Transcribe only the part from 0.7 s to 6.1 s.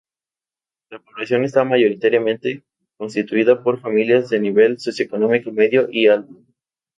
La población está mayoritariamente constituida por familias de nivel socioeconómico medio y